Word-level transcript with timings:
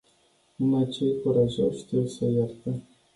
Numai 0.57 0.87
cei 0.89 1.21
curajoși 1.21 1.77
știu 1.79 2.05
să 2.07 2.25
ierte. 2.25 2.81